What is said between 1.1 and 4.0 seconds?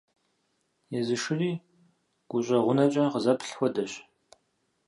шыри гущӀэгъунэкӀэ къызэплъ хуэдэщ.